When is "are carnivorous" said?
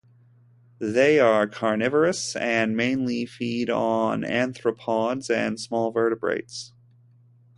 1.19-2.35